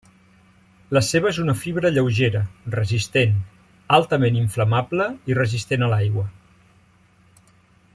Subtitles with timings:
[0.97, 2.41] La seva és una fibra lleugera,
[2.77, 3.37] resistent,
[3.99, 6.29] altament inflamable i resistent a l'aigua.